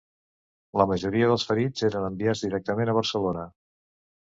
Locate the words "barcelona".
3.03-3.47